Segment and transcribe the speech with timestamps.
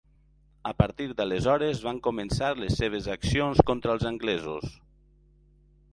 [0.69, 4.77] A partir d'aleshores van començar les seves accions contra els anglesos.